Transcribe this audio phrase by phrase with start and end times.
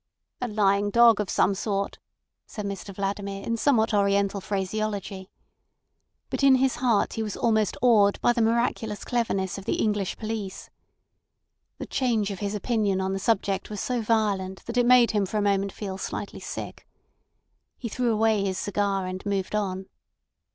[0.41, 1.99] "A lying dog of some sort,"
[2.47, 5.29] said Mr Vladimir in somewhat Oriental phraseology.
[6.31, 10.17] But in his heart he was almost awed by the miraculous cleverness of the English
[10.17, 10.71] police.
[11.77, 15.27] The change of his opinion on the subject was so violent that it made him
[15.27, 16.87] for a moment feel slightly sick.
[17.77, 19.85] He threw away his cigar, and moved on.